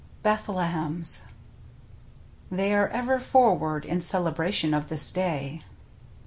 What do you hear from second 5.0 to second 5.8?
day.